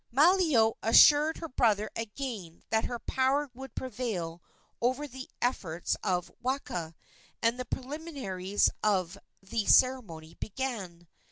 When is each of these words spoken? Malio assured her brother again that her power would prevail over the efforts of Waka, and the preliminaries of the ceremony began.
Malio 0.11 0.73
assured 0.81 1.37
her 1.37 1.47
brother 1.47 1.91
again 1.95 2.63
that 2.71 2.85
her 2.85 2.97
power 2.97 3.51
would 3.53 3.75
prevail 3.75 4.41
over 4.81 5.07
the 5.07 5.29
efforts 5.43 5.95
of 6.03 6.31
Waka, 6.41 6.95
and 7.39 7.59
the 7.59 7.65
preliminaries 7.65 8.71
of 8.81 9.15
the 9.43 9.67
ceremony 9.67 10.33
began. 10.39 11.07